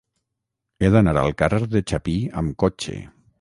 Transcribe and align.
He 0.85 0.89
d'anar 0.95 1.13
al 1.23 1.35
carrer 1.41 1.61
de 1.75 1.83
Chapí 1.93 2.17
amb 2.43 2.57
cotxe. 2.65 2.97